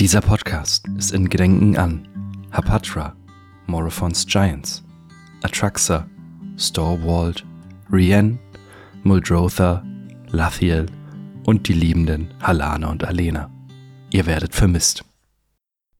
Dieser 0.00 0.22
Podcast 0.22 0.88
ist 0.96 1.12
in 1.12 1.28
Gedenken 1.28 1.76
an 1.76 2.08
Hapatra, 2.52 3.14
Morophons 3.66 4.24
Giants, 4.26 4.82
Atraxa, 5.42 6.08
Storwald, 6.56 7.44
Rienne, 7.92 8.38
Muldrotha, 9.02 9.84
Lathiel 10.30 10.86
und 11.44 11.68
die 11.68 11.74
liebenden 11.74 12.32
Halana 12.40 12.90
und 12.90 13.04
Alena. 13.04 13.50
Ihr 14.08 14.24
werdet 14.24 14.54
vermisst. 14.54 15.04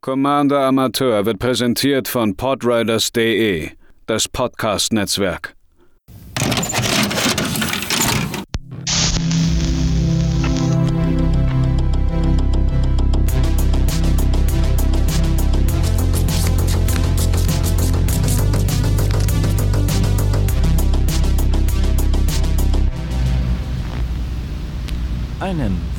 Commander 0.00 0.60
Amateur 0.60 1.26
wird 1.26 1.38
präsentiert 1.38 2.08
von 2.08 2.34
podriders.de, 2.34 3.68
das 4.06 4.28
Podcast-Netzwerk. 4.28 5.54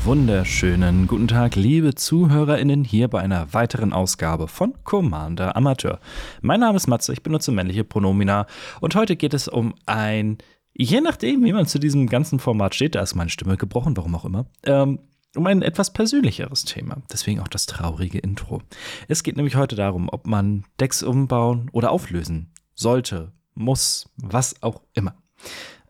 Wunderschönen 0.03 1.05
guten 1.05 1.27
Tag, 1.27 1.55
liebe 1.55 1.93
ZuhörerInnen, 1.93 2.83
hier 2.83 3.07
bei 3.07 3.19
einer 3.19 3.53
weiteren 3.53 3.93
Ausgabe 3.93 4.47
von 4.47 4.73
Commander 4.83 5.55
Amateur. 5.55 5.99
Mein 6.41 6.59
Name 6.59 6.77
ist 6.77 6.87
Matze, 6.87 7.13
ich 7.13 7.21
benutze 7.21 7.51
männliche 7.51 7.83
Pronomina 7.83 8.47
und 8.79 8.95
heute 8.95 9.15
geht 9.15 9.35
es 9.35 9.47
um 9.47 9.75
ein, 9.85 10.39
je 10.73 11.01
nachdem, 11.01 11.43
wie 11.43 11.53
man 11.53 11.67
zu 11.67 11.77
diesem 11.77 12.07
ganzen 12.07 12.39
Format 12.39 12.73
steht, 12.73 12.95
da 12.95 13.01
ist 13.01 13.13
meine 13.13 13.29
Stimme 13.29 13.57
gebrochen, 13.57 13.95
warum 13.95 14.15
auch 14.15 14.25
immer, 14.25 14.47
ähm, 14.63 14.99
um 15.35 15.45
ein 15.45 15.61
etwas 15.61 15.93
persönlicheres 15.93 16.65
Thema. 16.65 16.97
Deswegen 17.11 17.39
auch 17.39 17.47
das 17.47 17.67
traurige 17.67 18.17
Intro. 18.17 18.63
Es 19.07 19.21
geht 19.21 19.37
nämlich 19.37 19.55
heute 19.55 19.75
darum, 19.75 20.09
ob 20.09 20.25
man 20.25 20.63
Decks 20.79 21.03
umbauen 21.03 21.69
oder 21.73 21.91
auflösen 21.91 22.51
sollte, 22.73 23.33
muss, 23.53 24.09
was 24.17 24.63
auch 24.63 24.81
immer. 24.93 25.15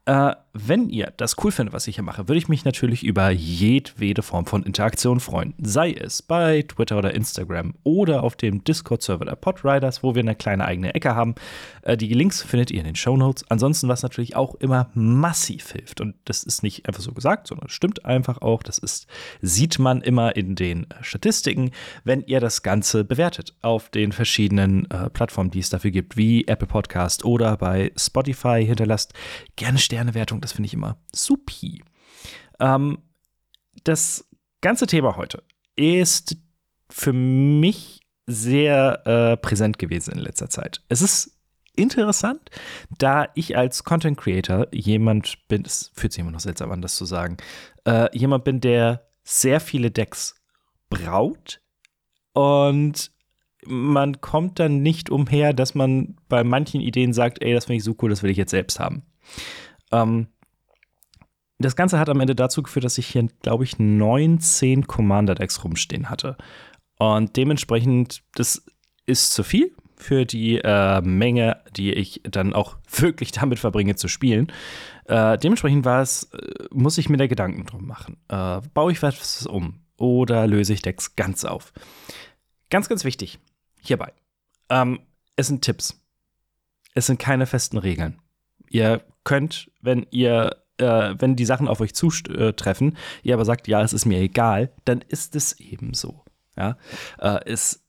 Äh, 0.05 0.35
wenn 0.53 0.89
ihr 0.89 1.13
das 1.15 1.35
cool 1.43 1.51
findet, 1.51 1.73
was 1.73 1.87
ich 1.87 1.95
hier 1.95 2.03
mache, 2.03 2.27
würde 2.27 2.37
ich 2.37 2.49
mich 2.49 2.65
natürlich 2.65 3.03
über 3.03 3.29
jedwede 3.29 4.21
Form 4.21 4.45
von 4.45 4.63
Interaktion 4.63 5.19
freuen. 5.19 5.53
Sei 5.59 5.93
es 5.93 6.21
bei 6.21 6.63
Twitter 6.63 6.97
oder 6.97 7.13
Instagram 7.13 7.73
oder 7.83 8.23
auf 8.23 8.35
dem 8.35 8.63
Discord-Server 8.63 9.25
der 9.25 9.35
Podriders, 9.35 10.03
wo 10.03 10.13
wir 10.13 10.21
eine 10.21 10.35
kleine 10.35 10.65
eigene 10.65 10.93
Ecke 10.93 11.15
haben. 11.15 11.35
Äh, 11.83 11.95
die 11.95 12.13
Links 12.13 12.41
findet 12.41 12.69
ihr 12.71 12.79
in 12.79 12.85
den 12.85 12.95
Show 12.95 13.15
Notes. 13.15 13.45
Ansonsten, 13.49 13.87
was 13.87 14.03
natürlich 14.03 14.35
auch 14.35 14.55
immer 14.55 14.89
massiv 14.93 15.71
hilft, 15.71 16.01
und 16.01 16.15
das 16.25 16.43
ist 16.43 16.63
nicht 16.63 16.85
einfach 16.87 17.01
so 17.01 17.13
gesagt, 17.13 17.47
sondern 17.47 17.69
stimmt 17.69 18.03
einfach 18.05 18.41
auch, 18.41 18.61
das 18.61 18.77
ist, 18.77 19.07
sieht 19.41 19.79
man 19.79 20.01
immer 20.01 20.35
in 20.35 20.55
den 20.55 20.83
äh, 20.83 20.95
Statistiken, 21.01 21.71
wenn 22.03 22.23
ihr 22.23 22.41
das 22.41 22.61
Ganze 22.61 23.05
bewertet 23.05 23.55
auf 23.61 23.89
den 23.89 24.11
verschiedenen 24.11 24.89
äh, 24.91 25.09
Plattformen, 25.09 25.51
die 25.51 25.59
es 25.59 25.69
dafür 25.69 25.91
gibt, 25.91 26.17
wie 26.17 26.45
Apple 26.47 26.67
Podcast 26.67 27.23
oder 27.23 27.55
bei 27.55 27.93
Spotify 27.95 28.65
hinterlasst. 28.65 29.13
Gerne 29.55 29.77
Sternewertung, 29.77 30.40
das 30.41 30.51
finde 30.53 30.67
ich 30.67 30.73
immer 30.73 30.97
supi. 31.13 31.83
Ähm, 32.59 32.99
das 33.83 34.27
ganze 34.61 34.87
Thema 34.87 35.15
heute 35.17 35.43
ist 35.75 36.37
für 36.89 37.13
mich 37.13 38.01
sehr 38.27 39.05
äh, 39.05 39.37
präsent 39.37 39.79
gewesen 39.79 40.13
in 40.13 40.19
letzter 40.19 40.49
Zeit. 40.49 40.81
Es 40.89 41.01
ist 41.01 41.37
interessant, 41.75 42.49
da 42.97 43.29
ich 43.33 43.57
als 43.57 43.83
Content 43.83 44.17
Creator 44.17 44.67
jemand 44.71 45.47
bin, 45.47 45.63
es 45.65 45.91
fühlt 45.95 46.13
sich 46.13 46.21
immer 46.21 46.31
noch 46.31 46.39
seltsam 46.39 46.71
an, 46.71 46.81
das 46.81 46.95
zu 46.95 47.05
sagen, 47.05 47.37
äh, 47.85 48.15
jemand 48.17 48.43
bin, 48.43 48.59
der 48.61 49.07
sehr 49.23 49.59
viele 49.59 49.91
Decks 49.91 50.35
braut 50.89 51.61
und 52.33 53.11
man 53.65 54.21
kommt 54.21 54.59
dann 54.59 54.81
nicht 54.81 55.09
umher, 55.09 55.53
dass 55.53 55.75
man 55.75 56.15
bei 56.27 56.43
manchen 56.43 56.81
Ideen 56.81 57.13
sagt, 57.13 57.41
ey, 57.41 57.53
das 57.53 57.65
finde 57.65 57.77
ich 57.77 57.83
so 57.83 57.95
cool, 58.01 58.09
das 58.09 58.23
will 58.23 58.31
ich 58.31 58.37
jetzt 58.37 58.51
selbst 58.51 58.79
haben. 58.79 59.03
Ähm, 59.91 60.27
das 61.59 61.75
Ganze 61.75 61.99
hat 61.99 62.09
am 62.09 62.19
Ende 62.19 62.35
dazu 62.35 62.63
geführt, 62.63 62.85
dass 62.85 62.97
ich 62.97 63.07
hier, 63.07 63.27
glaube 63.41 63.63
ich, 63.63 63.77
19 63.77 64.87
Commander-Decks 64.87 65.63
rumstehen 65.63 66.09
hatte. 66.09 66.37
Und 66.97 67.37
dementsprechend, 67.37 68.23
das 68.35 68.65
ist 69.05 69.33
zu 69.33 69.43
viel 69.43 69.75
für 69.95 70.25
die 70.25 70.57
äh, 70.57 71.01
Menge, 71.01 71.61
die 71.75 71.93
ich 71.93 72.21
dann 72.23 72.53
auch 72.53 72.77
wirklich 72.91 73.31
damit 73.31 73.59
verbringe 73.59 73.95
zu 73.95 74.07
spielen. 74.07 74.51
Äh, 75.05 75.37
dementsprechend 75.37 75.85
war 75.85 76.01
es, 76.01 76.23
äh, 76.33 76.65
muss 76.71 76.97
ich 76.97 77.09
mir 77.09 77.17
da 77.17 77.27
Gedanken 77.27 77.65
drum 77.65 77.85
machen. 77.85 78.17
Äh, 78.27 78.61
baue 78.73 78.91
ich 78.91 79.01
was 79.03 79.45
um 79.45 79.81
oder 79.97 80.47
löse 80.47 80.73
ich 80.73 80.81
Decks 80.81 81.15
ganz 81.15 81.45
auf? 81.45 81.73
Ganz, 82.69 82.89
ganz 82.89 83.03
wichtig 83.03 83.39
hierbei. 83.79 84.13
Ähm, 84.69 84.99
es 85.35 85.47
sind 85.47 85.61
Tipps. 85.61 85.99
Es 86.93 87.07
sind 87.07 87.19
keine 87.19 87.45
festen 87.45 87.77
Regeln. 87.77 88.19
Ihr 88.69 89.03
könnt, 89.23 89.71
wenn 89.81 90.05
ihr 90.11 90.61
äh, 90.81 91.15
wenn 91.17 91.35
die 91.35 91.45
Sachen 91.45 91.67
auf 91.67 91.79
euch 91.79 91.93
zutreffen, 91.93 92.97
ihr 93.23 93.33
aber 93.35 93.45
sagt, 93.45 93.67
ja, 93.67 93.81
es 93.81 93.93
ist 93.93 94.05
mir 94.05 94.19
egal, 94.19 94.71
dann 94.85 95.01
ist 95.01 95.35
es 95.35 95.59
eben 95.59 95.93
so. 95.93 96.23
Ja, 96.57 96.77
äh, 97.19 97.39
es, 97.45 97.85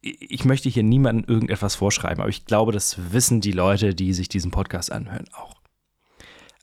ich 0.00 0.44
möchte 0.44 0.68
hier 0.68 0.82
niemandem 0.82 1.24
irgendetwas 1.26 1.74
vorschreiben, 1.74 2.20
aber 2.20 2.28
ich 2.28 2.44
glaube, 2.44 2.72
das 2.72 3.12
wissen 3.12 3.40
die 3.40 3.52
Leute, 3.52 3.94
die 3.94 4.12
sich 4.12 4.28
diesen 4.28 4.50
Podcast 4.50 4.92
anhören, 4.92 5.26
auch. 5.32 5.60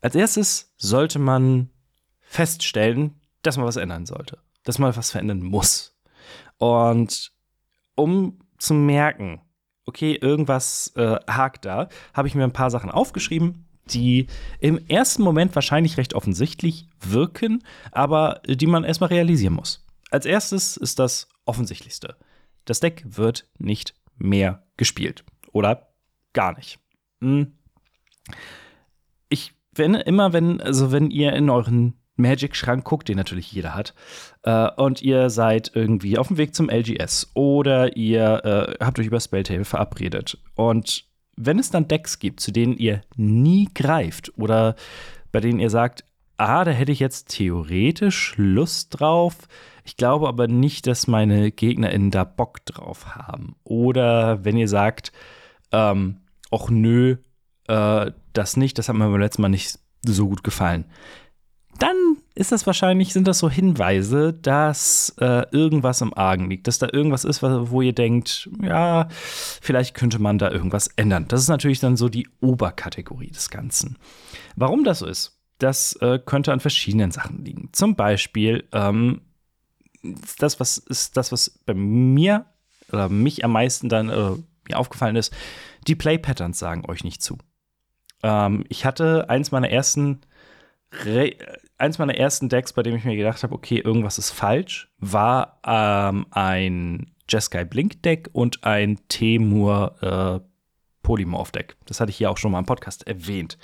Als 0.01 0.15
erstes 0.15 0.73
sollte 0.77 1.19
man 1.19 1.69
feststellen, 2.21 3.19
dass 3.41 3.57
man 3.57 3.65
was 3.65 3.75
ändern 3.75 4.05
sollte, 4.05 4.39
dass 4.63 4.79
man 4.79 4.95
was 4.95 5.11
verändern 5.11 5.41
muss. 5.41 5.97
Und 6.57 7.31
um 7.95 8.39
zu 8.57 8.73
merken, 8.73 9.41
okay, 9.85 10.13
irgendwas 10.13 10.93
äh, 10.95 11.19
hakt 11.27 11.65
da, 11.65 11.89
habe 12.13 12.27
ich 12.27 12.35
mir 12.35 12.43
ein 12.43 12.53
paar 12.53 12.69
Sachen 12.69 12.89
aufgeschrieben, 12.89 13.67
die 13.93 14.27
im 14.59 14.79
ersten 14.87 15.23
Moment 15.23 15.53
wahrscheinlich 15.55 15.97
recht 15.97 16.13
offensichtlich 16.13 16.87
wirken, 16.99 17.63
aber 17.91 18.41
die 18.47 18.67
man 18.67 18.83
erstmal 18.83 19.09
realisieren 19.09 19.53
muss. 19.53 19.85
Als 20.09 20.25
erstes 20.25 20.77
ist 20.77 20.99
das 20.99 21.27
Offensichtlichste. 21.45 22.15
Das 22.65 22.79
Deck 22.79 23.03
wird 23.05 23.47
nicht 23.57 23.95
mehr 24.17 24.63
gespielt. 24.77 25.23
Oder 25.51 25.93
gar 26.33 26.55
nicht. 26.55 26.79
Hm. 27.21 27.53
Ich, 29.29 29.53
wenn, 29.73 29.95
immer 29.95 30.33
wenn, 30.33 30.61
also 30.61 30.91
wenn 30.91 31.09
ihr 31.09 31.33
in 31.33 31.49
euren 31.49 31.93
Magic-Schrank 32.17 32.83
guckt, 32.83 33.09
den 33.09 33.17
natürlich 33.17 33.51
jeder 33.51 33.73
hat, 33.73 33.93
äh, 34.43 34.69
und 34.75 35.01
ihr 35.01 35.29
seid 35.29 35.71
irgendwie 35.73 36.17
auf 36.17 36.27
dem 36.27 36.37
Weg 36.37 36.53
zum 36.53 36.69
LGS 36.69 37.31
oder 37.33 37.95
ihr 37.95 38.77
äh, 38.79 38.83
habt 38.83 38.99
euch 38.99 39.07
über 39.07 39.19
Spelltable 39.19 39.65
verabredet 39.65 40.37
und 40.55 41.10
wenn 41.35 41.59
es 41.59 41.69
dann 41.69 41.87
Decks 41.87 42.19
gibt, 42.19 42.39
zu 42.39 42.51
denen 42.51 42.77
ihr 42.77 43.01
nie 43.15 43.69
greift 43.73 44.31
oder 44.37 44.75
bei 45.31 45.39
denen 45.39 45.59
ihr 45.59 45.69
sagt, 45.69 46.03
ah, 46.37 46.63
da 46.63 46.71
hätte 46.71 46.91
ich 46.91 46.99
jetzt 46.99 47.29
theoretisch 47.29 48.33
Lust 48.37 48.99
drauf, 48.99 49.35
ich 49.83 49.97
glaube 49.97 50.27
aber 50.27 50.47
nicht, 50.47 50.87
dass 50.87 51.07
meine 51.07 51.51
GegnerInnen 51.51 52.11
da 52.11 52.23
Bock 52.23 52.63
drauf 52.65 53.15
haben. 53.15 53.55
Oder 53.63 54.43
wenn 54.45 54.57
ihr 54.57 54.67
sagt, 54.67 55.11
ähm, 55.71 56.17
ach 56.51 56.69
nö, 56.69 57.17
äh, 57.67 58.11
das 58.33 58.57
nicht, 58.57 58.77
das 58.77 58.89
hat 58.89 58.95
mir 58.95 59.09
beim 59.09 59.19
letzten 59.19 59.41
Mal 59.41 59.49
nicht 59.49 59.79
so 60.03 60.27
gut 60.27 60.43
gefallen 60.43 60.85
dann 61.81 62.10
ist 62.33 62.51
das 62.51 62.65
wahrscheinlich, 62.65 63.11
sind 63.11 63.27
das 63.27 63.39
so 63.39 63.49
Hinweise, 63.49 64.33
dass 64.33 65.13
äh, 65.19 65.45
irgendwas 65.51 66.01
im 66.01 66.13
Argen 66.13 66.49
liegt, 66.49 66.67
dass 66.67 66.79
da 66.79 66.87
irgendwas 66.91 67.25
ist, 67.25 67.43
wo 67.43 67.81
ihr 67.81 67.93
denkt, 67.93 68.49
ja, 68.61 69.07
vielleicht 69.11 69.95
könnte 69.95 70.19
man 70.19 70.37
da 70.37 70.49
irgendwas 70.49 70.87
ändern. 70.95 71.25
Das 71.27 71.41
ist 71.41 71.49
natürlich 71.49 71.79
dann 71.79 71.97
so 71.97 72.07
die 72.07 72.29
Oberkategorie 72.39 73.31
des 73.31 73.49
Ganzen. 73.49 73.97
Warum 74.55 74.83
das 74.83 74.99
so 74.99 75.07
ist, 75.07 75.39
das 75.57 75.93
äh, 75.97 76.19
könnte 76.25 76.53
an 76.53 76.59
verschiedenen 76.59 77.11
Sachen 77.11 77.43
liegen. 77.43 77.69
Zum 77.73 77.95
Beispiel, 77.95 78.63
ähm, 78.71 79.21
das, 80.39 80.59
was 80.59 80.77
ist 80.77 81.17
das, 81.17 81.31
was 81.31 81.59
bei 81.65 81.73
mir 81.73 82.45
oder 82.91 83.09
mich 83.09 83.43
am 83.43 83.51
meisten 83.51 83.89
dann 83.89 84.09
äh, 84.09 84.31
mir 84.67 84.77
aufgefallen 84.77 85.15
ist, 85.15 85.33
die 85.87 85.95
Play 85.95 86.17
Patterns 86.17 86.59
sagen 86.59 86.89
euch 86.89 87.03
nicht 87.03 87.21
zu. 87.21 87.37
Ähm, 88.23 88.63
ich 88.69 88.85
hatte 88.85 89.29
eins 89.29 89.51
meiner 89.51 89.69
ersten 89.69 90.21
eins 91.81 91.97
meiner 91.97 92.15
ersten 92.15 92.47
Decks, 92.47 92.73
bei 92.73 92.83
dem 92.83 92.95
ich 92.95 93.03
mir 93.03 93.15
gedacht 93.15 93.43
habe, 93.43 93.53
okay, 93.53 93.79
irgendwas 93.79 94.17
ist 94.17 94.31
falsch, 94.31 94.89
war 94.99 95.59
ähm, 95.65 96.25
ein 96.31 97.11
Jeskai 97.27 97.65
Blink 97.65 98.03
Deck 98.03 98.29
und 98.33 98.63
ein 98.63 98.99
Temur 99.07 99.95
äh, 100.01 100.47
Polymorph 101.03 101.51
Deck. 101.51 101.75
Das 101.85 101.99
hatte 101.99 102.11
ich 102.11 102.17
hier 102.17 102.29
auch 102.29 102.37
schon 102.37 102.51
mal 102.51 102.59
im 102.59 102.65
Podcast 102.65 103.07
erwähnt. 103.07 103.57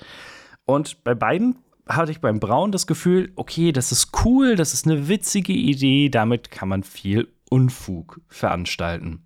Und 0.64 1.04
bei 1.04 1.14
beiden 1.14 1.58
hatte 1.88 2.12
ich 2.12 2.20
beim 2.20 2.40
Braun 2.40 2.72
das 2.72 2.86
Gefühl, 2.86 3.32
okay, 3.36 3.72
das 3.72 3.92
ist 3.92 4.10
cool, 4.24 4.56
das 4.56 4.74
ist 4.74 4.86
eine 4.86 5.08
witzige 5.08 5.52
Idee, 5.52 6.08
damit 6.10 6.50
kann 6.50 6.68
man 6.68 6.82
viel 6.82 7.28
Unfug 7.50 8.20
veranstalten. 8.28 9.24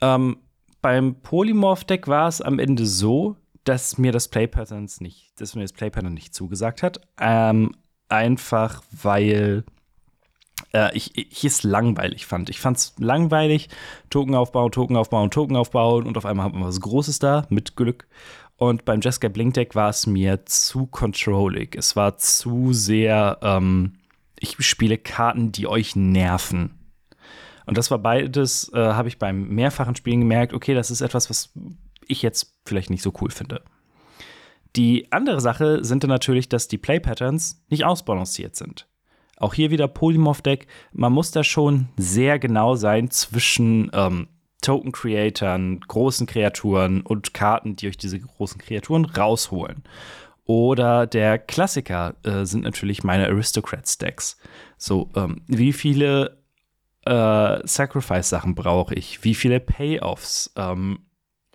Ähm, 0.00 0.36
beim 0.80 1.16
Polymorph 1.22 1.84
Deck 1.84 2.06
war 2.06 2.28
es 2.28 2.40
am 2.40 2.58
Ende 2.58 2.86
so, 2.86 3.36
dass 3.64 3.98
mir 3.98 4.12
das 4.12 4.28
Play 4.28 4.46
Patterns 4.46 5.00
nicht, 5.00 5.40
dass 5.40 5.54
mir 5.54 5.62
das 5.62 5.72
Play 5.72 5.90
Pattern 5.90 6.14
nicht 6.14 6.34
zugesagt 6.34 6.82
hat. 6.82 7.00
Ähm, 7.20 7.74
einfach 8.08 8.82
weil 8.90 9.64
äh, 10.72 10.96
ich, 10.96 11.16
ich 11.16 11.44
es 11.44 11.62
langweilig 11.62 12.26
fand. 12.26 12.50
Ich 12.50 12.60
fand 12.60 12.76
es 12.76 12.94
langweilig, 12.98 13.68
Token 14.10 14.34
aufbauen, 14.34 14.72
Token 14.72 14.96
aufbauen, 14.96 15.30
Token 15.30 15.56
aufbauen 15.56 16.06
und 16.06 16.16
auf 16.16 16.26
einmal 16.26 16.44
haben 16.44 16.58
wir 16.58 16.66
was 16.66 16.80
Großes 16.80 17.18
da, 17.18 17.46
mit 17.48 17.76
Glück. 17.76 18.06
Und 18.56 18.84
beim 18.84 19.00
Jessica 19.00 19.28
Blink 19.28 19.54
Deck 19.54 19.74
war 19.74 19.88
es 19.88 20.06
mir 20.06 20.46
zu 20.46 20.86
controllig. 20.86 21.74
Es 21.74 21.96
war 21.96 22.18
zu 22.18 22.72
sehr, 22.72 23.38
ähm, 23.42 23.94
ich 24.38 24.56
spiele 24.64 24.98
Karten, 24.98 25.52
die 25.52 25.66
euch 25.66 25.96
nerven. 25.96 26.78
Und 27.66 27.78
das 27.78 27.90
war 27.90 27.98
beides, 27.98 28.70
äh, 28.72 28.78
habe 28.78 29.08
ich 29.08 29.18
beim 29.18 29.48
mehrfachen 29.48 29.96
Spielen 29.96 30.20
gemerkt, 30.20 30.52
okay, 30.52 30.74
das 30.74 30.90
ist 30.90 31.00
etwas, 31.00 31.30
was 31.30 31.52
ich 32.06 32.22
jetzt 32.22 32.51
vielleicht 32.64 32.90
nicht 32.90 33.02
so 33.02 33.12
cool 33.20 33.30
finde. 33.30 33.62
Die 34.76 35.12
andere 35.12 35.40
Sache 35.40 35.84
sind 35.84 36.02
dann 36.02 36.10
natürlich, 36.10 36.48
dass 36.48 36.68
die 36.68 36.78
Play 36.78 37.00
Patterns 37.00 37.62
nicht 37.68 37.84
ausbalanciert 37.84 38.56
sind. 38.56 38.88
Auch 39.36 39.54
hier 39.54 39.70
wieder 39.70 39.88
Polymorph-Deck. 39.88 40.66
Man 40.92 41.12
muss 41.12 41.30
da 41.30 41.44
schon 41.44 41.88
sehr 41.96 42.38
genau 42.38 42.74
sein 42.74 43.10
zwischen 43.10 43.90
ähm, 43.92 44.28
Token-Creatoren, 44.62 45.80
großen 45.80 46.26
Kreaturen 46.26 47.02
und 47.02 47.34
Karten, 47.34 47.76
die 47.76 47.88
euch 47.88 47.98
diese 47.98 48.20
großen 48.20 48.60
Kreaturen 48.60 49.04
rausholen. 49.04 49.82
Oder 50.44 51.06
der 51.06 51.38
Klassiker 51.38 52.14
äh, 52.22 52.44
sind 52.44 52.64
natürlich 52.64 53.04
meine 53.04 53.26
Aristocrats-Decks. 53.26 54.38
So, 54.78 55.10
ähm, 55.14 55.42
wie 55.46 55.72
viele 55.72 56.38
äh, 57.04 57.58
Sacrifice-Sachen 57.64 58.54
brauche 58.54 58.94
ich? 58.94 59.22
Wie 59.24 59.34
viele 59.34 59.60
Payoffs? 59.60 60.52
Ähm, 60.56 61.00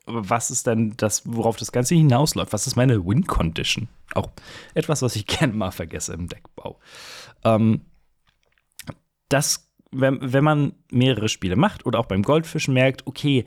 was 0.08 0.50
ist 0.50 0.68
denn 0.68 0.94
das, 0.98 1.24
worauf 1.26 1.58
das 1.58 1.72
Ganze 1.72 1.96
hinausläuft? 1.96 2.54
Was 2.54 2.66
ist 2.66 2.76
meine 2.76 3.06
Win-Condition? 3.06 3.90
Auch 4.14 4.30
etwas, 4.74 5.02
was 5.02 5.16
ich 5.16 5.28
gerne 5.28 5.54
mal 5.54 5.72
vergesse 5.72 6.14
im 6.14 6.28
Deckbau. 6.28 6.80
Ähm, 7.44 7.82
das, 9.30 9.70
wenn, 9.92 10.20
wenn 10.22 10.44
man 10.44 10.74
mehrere 10.90 11.30
Spiele 11.30 11.58
macht 11.58 11.86
oder 11.86 12.00
auch 12.00 12.06
beim 12.06 12.24
Goldfischen 12.24 12.74
merkt, 12.74 13.06
okay, 13.06 13.46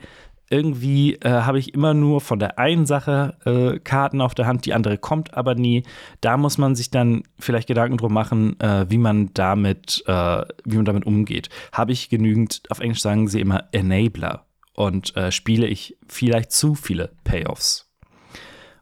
irgendwie 0.51 1.15
äh, 1.15 1.29
habe 1.29 1.59
ich 1.59 1.73
immer 1.73 1.93
nur 1.93 2.19
von 2.19 2.37
der 2.37 2.59
einen 2.59 2.85
Sache 2.85 3.37
äh, 3.45 3.79
Karten 3.79 4.19
auf 4.19 4.35
der 4.35 4.47
Hand, 4.47 4.65
die 4.65 4.73
andere 4.73 4.97
kommt 4.97 5.33
aber 5.33 5.55
nie. 5.55 5.83
Da 6.19 6.35
muss 6.35 6.57
man 6.57 6.75
sich 6.75 6.91
dann 6.91 7.23
vielleicht 7.39 7.69
Gedanken 7.69 7.97
drum 7.97 8.13
machen, 8.13 8.59
äh, 8.59 8.85
wie 8.89 8.97
man 8.97 9.33
damit, 9.33 10.03
äh, 10.07 10.43
wie 10.65 10.75
man 10.75 10.85
damit 10.85 11.05
umgeht. 11.05 11.49
Habe 11.71 11.93
ich 11.93 12.09
genügend, 12.09 12.63
auf 12.69 12.81
Englisch 12.81 13.01
sagen 13.01 13.29
sie 13.29 13.39
immer 13.39 13.69
Enabler 13.71 14.45
und 14.73 15.15
äh, 15.15 15.31
spiele 15.31 15.67
ich 15.67 15.97
vielleicht 16.07 16.51
zu 16.51 16.75
viele 16.75 17.11
Payoffs. 17.23 17.91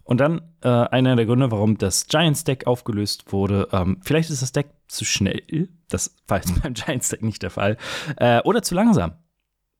Und 0.03 0.19
dann 0.19 0.41
äh, 0.61 0.67
einer 0.67 1.15
der 1.15 1.27
Gründe, 1.27 1.51
warum 1.51 1.77
das 1.77 2.07
Giants 2.07 2.43
Deck 2.43 2.65
aufgelöst 2.65 3.31
wurde. 3.31 3.69
Ähm, 3.71 3.99
vielleicht 4.01 4.31
ist 4.31 4.41
das 4.41 4.51
Deck 4.51 4.71
zu 4.87 5.05
schnell. 5.05 5.69
Das 5.87 6.15
war 6.27 6.37
jetzt 6.37 6.59
beim 6.63 6.73
Giants 6.73 7.09
Deck 7.09 7.21
nicht 7.21 7.43
der 7.43 7.51
Fall. 7.51 7.77
Äh, 8.17 8.41
oder 8.41 8.63
zu 8.63 8.73
langsam. 8.73 9.13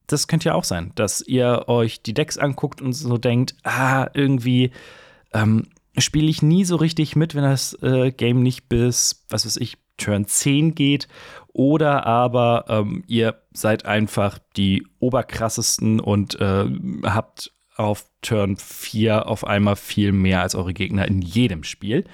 Das 0.06 0.28
könnte 0.28 0.50
ja 0.50 0.56
auch 0.56 0.64
sein, 0.64 0.92
dass 0.96 1.22
ihr 1.22 1.66
euch 1.68 2.02
die 2.02 2.14
Decks 2.14 2.38
anguckt 2.38 2.82
und 2.82 2.94
so 2.94 3.18
denkt, 3.18 3.56
ah, 3.64 4.08
irgendwie 4.14 4.72
ähm, 5.34 5.68
spiele 5.98 6.30
ich 6.30 6.42
nie 6.42 6.66
so 6.66 6.76
richtig 6.76 7.16
mit, 7.16 7.36
wenn 7.36 7.44
das 7.44 7.74
äh, 7.82 8.12
Game 8.12 8.42
nicht 8.42 8.70
bis, 8.70 9.26
was 9.30 9.46
weiß 9.46 9.58
ich, 9.58 9.78
Turn 10.00 10.26
10 10.26 10.74
geht. 10.74 11.08
Oder 11.54 12.06
aber 12.06 12.66
ähm, 12.68 13.04
ihr 13.08 13.42
seid 13.54 13.86
einfach 13.86 14.40
die 14.58 14.88
oberkrassesten 15.00 16.00
und 16.00 16.40
äh, 16.40 16.66
habt 17.04 17.52
auf 17.76 18.06
Turn 18.22 18.58
4 18.58 19.28
auf 19.28 19.46
einmal 19.46 19.76
viel 19.76 20.12
mehr 20.12 20.42
als 20.42 20.56
eure 20.56 20.74
Gegner 20.74 21.08
in 21.08 21.22
jedem 21.22 21.64
Spiel. 21.64 22.06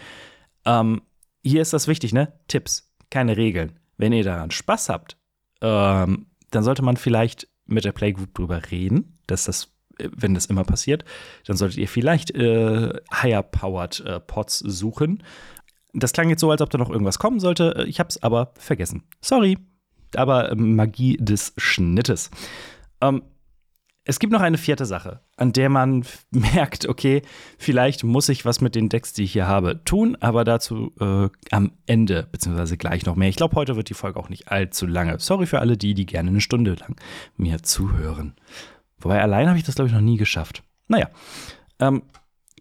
Ähm, 0.66 1.02
hier 1.44 1.62
ist 1.62 1.74
das 1.74 1.88
wichtig, 1.88 2.14
ne? 2.14 2.34
Tipps, 2.48 2.92
keine 3.10 3.38
Regeln. 3.38 3.80
Wenn 3.98 4.14
ihr 4.14 4.24
daran 4.24 4.52
Spaß 4.52 4.90
habt, 4.90 5.18
ähm, 5.62 6.28
dann 6.52 6.64
sollte 6.64 6.84
man 6.84 6.98
vielleicht 6.98 7.48
mit 7.66 7.86
der 7.86 7.92
Playgroup 7.92 8.34
drüber 8.34 8.62
reden, 8.72 9.18
dass 9.28 9.46
das, 9.46 9.74
äh, 9.98 10.10
wenn 10.16 10.34
das 10.34 10.46
immer 10.48 10.64
passiert, 10.64 11.06
dann 11.46 11.58
solltet 11.58 11.78
ihr 11.78 11.88
vielleicht 11.88 12.32
äh, 12.32 12.94
higher-powered 13.12 14.00
äh, 14.02 14.20
Pots 14.20 14.60
suchen. 14.60 15.24
Das 15.96 16.14
klang 16.14 16.30
jetzt 16.30 16.42
so, 16.42 16.52
als 16.52 16.62
ob 16.62 16.70
da 16.70 16.78
noch 16.78 16.90
irgendwas 16.90 17.20
kommen 17.20 17.40
sollte. 17.40 17.86
Ich 17.88 18.00
hab's 18.00 18.22
aber 18.22 18.52
vergessen. 18.58 19.04
Sorry. 19.22 19.58
Aber 20.16 20.52
äh, 20.52 20.56
Magie 20.56 21.18
des 21.18 21.54
Schnittes. 21.58 22.30
Ähm, 23.02 23.24
es 24.08 24.20
gibt 24.20 24.32
noch 24.32 24.42
eine 24.42 24.60
vierte 24.60 24.86
Sache, 24.86 25.22
an 25.36 25.52
der 25.52 25.70
man 25.70 26.06
merkt, 26.32 26.88
okay, 26.88 27.24
vielleicht 27.58 28.04
muss 28.04 28.30
ich 28.30 28.46
was 28.46 28.62
mit 28.62 28.76
den 28.76 28.88
Decks, 28.88 29.14
die 29.14 29.24
ich 29.24 29.34
hier 29.34 29.48
habe, 29.48 29.84
tun, 29.84 30.16
aber 30.20 30.44
dazu 30.44 30.94
äh, 31.00 31.30
am 31.50 31.72
Ende, 31.88 32.28
beziehungsweise 32.32 32.78
gleich 32.78 33.06
noch 33.06 33.16
mehr. 33.16 33.30
Ich 33.30 33.36
glaube, 33.36 33.56
heute 33.56 33.76
wird 33.76 33.90
die 33.90 33.96
Folge 33.96 34.20
auch 34.20 34.30
nicht 34.30 34.50
allzu 34.50 34.86
lange. 34.86 35.20
Sorry 35.20 35.48
für 35.48 35.60
alle 35.60 35.76
die, 35.76 35.96
die 35.96 36.06
gerne 36.06 36.30
eine 36.30 36.42
Stunde 36.42 36.76
lang 36.76 36.96
mir 37.36 37.64
zuhören. 37.64 38.36
Wobei 39.00 39.22
allein 39.22 39.48
habe 39.48 39.58
ich 39.58 39.66
das, 39.66 39.76
glaube 39.76 39.88
ich, 39.88 39.94
noch 39.94 40.02
nie 40.02 40.18
geschafft. 40.18 40.64
Naja, 40.88 41.10
ähm, 41.80 42.04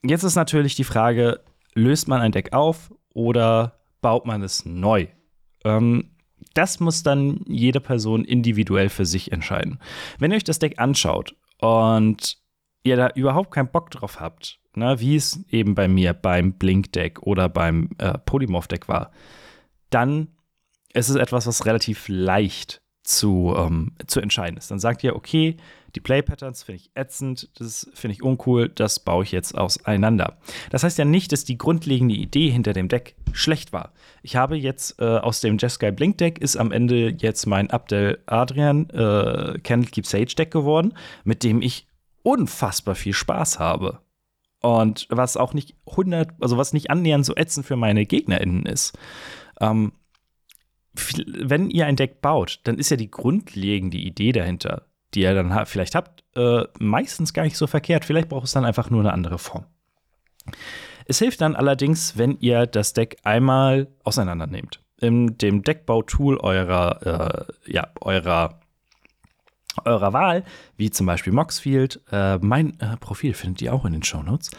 jetzt 0.03 0.25
ist 0.25 0.37
natürlich 0.37 0.77
die 0.77 0.85
Frage, 0.85 1.41
löst 1.75 2.09
man 2.09 2.23
ein 2.23 2.33
Deck 2.33 2.55
auf 2.55 2.91
oder 3.15 3.81
baut 4.03 4.27
man 4.27 4.43
es 4.43 4.67
neu? 4.67 5.07
Ähm, 5.65 6.11
das 6.53 6.79
muss 6.79 7.03
dann 7.03 7.41
jede 7.47 7.81
Person 7.81 8.25
individuell 8.25 8.89
für 8.89 9.07
sich 9.07 9.33
entscheiden. 9.33 9.79
Wenn 10.19 10.31
ihr 10.31 10.37
euch 10.37 10.45
das 10.45 10.59
Deck 10.59 10.79
anschaut 10.79 11.35
und 11.59 12.37
ihr 12.83 12.97
da 12.97 13.09
überhaupt 13.15 13.51
keinen 13.51 13.71
Bock 13.71 13.91
drauf 13.91 14.21
habt, 14.21 14.61
ne, 14.77 15.01
wie 15.01 15.17
es 15.17 15.43
eben 15.49 15.75
bei 15.75 15.89
mir 15.89 16.13
beim 16.13 16.53
Blink-Deck 16.53 17.23
oder 17.23 17.49
beim 17.49 17.91
äh, 17.99 18.19
Polymorph-Deck 18.19 18.89
war, 18.89 19.11
dann 19.91 20.29
ist 20.93 21.09
es 21.09 21.17
etwas, 21.17 21.47
was 21.47 21.67
relativ 21.67 22.07
leicht 22.09 22.83
zu, 23.05 23.55
ähm, 23.57 23.93
zu 24.07 24.21
entscheiden 24.21 24.57
ist. 24.57 24.71
Dann 24.71 24.81
sagt 24.81 25.05
ihr, 25.05 25.15
okay, 25.15 25.57
die 25.95 26.01
Play-Patterns 26.01 26.65
finde 26.65 26.81
ich 26.83 26.91
ätzend, 26.95 27.49
das 27.59 27.89
finde 27.95 28.15
ich 28.15 28.23
uncool, 28.23 28.69
das 28.69 28.99
baue 28.99 29.23
ich 29.23 29.31
jetzt 29.31 29.57
auseinander. 29.57 30.39
Das 30.71 30.83
heißt 30.83 30.99
ja 30.99 31.05
nicht, 31.05 31.31
dass 31.31 31.45
die 31.45 31.59
grundlegende 31.59 32.15
Idee 32.15 32.51
hinter 32.51 32.73
dem 32.73 32.89
Deck 32.89 33.15
schlecht 33.33 33.73
war. 33.73 33.93
Ich 34.23 34.37
habe 34.37 34.57
jetzt 34.57 35.01
äh, 35.01 35.05
aus 35.05 35.41
dem 35.41 35.59
Jeskai 35.59 35.93
Blink 35.93 36.19
Deck 36.19 36.39
ist 36.39 36.57
am 36.57 36.73
Ende 36.73 37.11
jetzt 37.11 37.47
mein 37.47 37.71
Abdel 37.71 38.19
Adrian 38.27 38.91
äh, 38.91 39.59
Candlekeep 39.63 40.07
Sage 40.07 40.35
Deck 40.37 40.51
geworden, 40.51 40.95
mit 41.23 41.45
dem 41.45 41.63
ich 41.63 41.87
unfassbar 42.23 42.95
viel 42.95 43.13
Spaß 43.13 43.61
habe. 43.61 44.01
Und 44.61 45.07
was 45.11 45.37
auch 45.37 45.53
nicht 45.53 45.77
100, 45.91 46.31
also 46.41 46.57
was 46.57 46.73
nicht 46.73 46.91
annähernd 46.91 47.27
so 47.27 47.37
ätzend 47.37 47.67
für 47.67 47.77
meine 47.77 48.07
GegnerInnen 48.07 48.65
ist. 48.65 48.99
Ähm, 49.61 49.93
wenn 50.95 51.71
ihr 51.71 51.87
ein 51.87 51.97
Deck 51.97 52.21
baut, 52.21 52.61
dann 52.65 52.79
ist 52.79 52.91
ja 52.91 52.97
die 52.97 53.11
grundlegende 53.11 53.97
Idee 53.97 54.33
dahinter, 54.33 54.87
die 55.15 55.23
ihr 55.23 55.35
dann 55.35 55.67
vielleicht 55.67 55.95
habt, 55.95 56.25
äh, 56.37 56.65
meistens 56.79 57.33
gar 57.33 57.45
nicht 57.45 57.57
so 57.57 57.67
verkehrt. 57.67 58.05
Vielleicht 58.05 58.29
braucht 58.29 58.47
es 58.47 58.53
dann 58.53 58.65
einfach 58.65 58.91
nur 58.91 59.01
eine 59.01 59.13
andere 59.13 59.39
Form. 59.39 59.67
Es 61.07 61.19
hilft 61.19 61.41
dann 61.41 61.57
allerdings, 61.57 62.17
wenn 62.17 62.39
ihr 62.41 62.67
das 62.67 62.93
Deck 62.93 63.19
einmal 63.25 63.89
auseinander 64.05 64.47
nehmt. 64.47 64.81
In 65.01 65.37
dem 65.39 65.63
Deckbau-Tool 65.63 66.39
eurer, 66.39 67.47
äh, 67.67 67.71
ja, 67.73 67.89
eurer, 68.01 68.61
eurer 69.85 70.13
Wahl, 70.13 70.45
wie 70.77 70.91
zum 70.91 71.07
Beispiel 71.07 71.33
Moxfield. 71.33 72.01
Äh, 72.11 72.39
mein 72.39 72.79
äh, 72.81 72.97
Profil 72.97 73.35
findet 73.35 73.63
ihr 73.63 73.75
auch 73.75 73.85
in 73.85 73.93
den 73.93 74.03
Shownotes. 74.03 74.51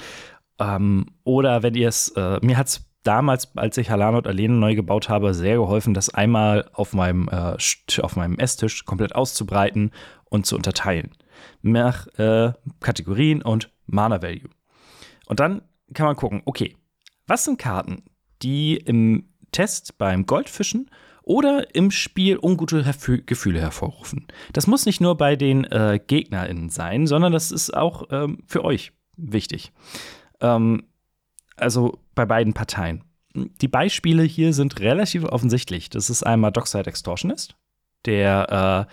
Ähm, 0.60 1.08
oder 1.24 1.63
wenn 1.63 1.74
ihr 1.75 1.88
es, 1.88 2.10
äh, 2.10 2.39
mir 2.42 2.58
hat 2.58 2.68
es 2.68 2.86
damals, 3.06 3.56
als 3.56 3.78
ich 3.78 3.90
Halano 3.90 4.18
und 4.18 4.28
Alene 4.28 4.56
neu 4.56 4.76
gebaut 4.76 5.10
habe, 5.10 5.34
sehr 5.34 5.58
geholfen, 5.58 5.94
das 5.94 6.10
einmal 6.10 6.70
auf 6.74 6.94
meinem, 6.94 7.30
äh, 7.30 7.58
auf 8.02 8.16
meinem 8.16 8.38
Esstisch 8.38 8.86
komplett 8.86 9.16
auszubreiten 9.16 9.92
und 10.26 10.46
zu 10.46 10.56
unterteilen. 10.56 11.12
Nach 11.62 12.08
äh, 12.18 12.54
Kategorien 12.80 13.42
und 13.42 13.72
Mana 13.86 14.22
Value. 14.22 14.50
Und 15.28 15.40
dann 15.40 15.62
kann 15.94 16.08
man 16.08 16.16
gucken, 16.16 16.42
okay, 16.46 16.76
was 17.28 17.46
sind 17.46 17.60
Karten, 17.60 18.04
die 18.42 18.78
im 18.78 19.30
Test 19.52 19.98
beim 19.98 20.26
Goldfischen 20.26 20.90
oder 21.24 21.74
im 21.74 21.92
Spiel 21.92 22.38
ungute 22.42 22.84
Gefühle 23.26 23.60
hervorrufen. 23.60 24.28
Das 24.54 24.68
muss 24.68 24.86
nicht 24.86 25.02
nur 25.02 25.18
bei 25.18 25.36
den 25.36 25.64
äh, 25.66 26.00
GegnerInnen 26.06 26.70
sein, 26.70 27.08
sondern 27.08 27.34
das 27.34 27.52
ist 27.52 27.76
auch 27.76 28.04
ähm, 28.12 28.44
für 28.46 28.64
euch 28.64 28.92
wichtig. 29.18 29.72
Ähm, 30.40 30.84
also 31.56 32.00
bei 32.14 32.26
beiden 32.26 32.54
Parteien. 32.54 33.04
Die 33.34 33.68
Beispiele 33.68 34.24
hier 34.24 34.54
sind 34.54 34.80
relativ 34.80 35.24
offensichtlich. 35.26 35.90
Das 35.90 36.10
ist 36.10 36.24
einmal 36.24 36.52
Dockside 36.52 36.88
Extortionist, 36.88 37.56
der 38.06 38.88
äh, 38.88 38.92